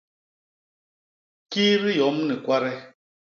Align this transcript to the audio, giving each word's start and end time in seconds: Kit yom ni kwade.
Kit 1.51 1.83
yom 1.99 2.17
ni 2.27 2.35
kwade. 2.43 2.73